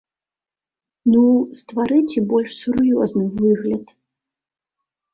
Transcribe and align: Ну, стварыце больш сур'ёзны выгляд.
Ну, 1.15 1.21
стварыце 1.59 2.19
больш 2.33 2.51
сур'ёзны 2.65 3.25
выгляд. 3.39 3.97